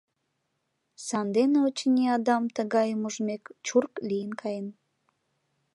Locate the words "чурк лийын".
3.65-4.31